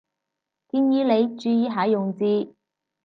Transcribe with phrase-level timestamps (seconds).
[0.69, 2.55] 建議你注意下用字